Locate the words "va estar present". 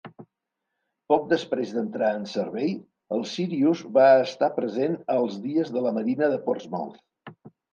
3.99-4.97